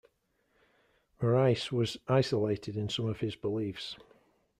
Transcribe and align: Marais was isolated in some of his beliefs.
Marais 1.21 1.71
was 1.71 1.97
isolated 2.07 2.75
in 2.75 2.89
some 2.89 3.05
of 3.05 3.19
his 3.19 3.35
beliefs. 3.35 3.97